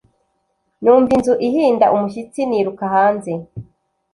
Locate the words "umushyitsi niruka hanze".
1.95-3.31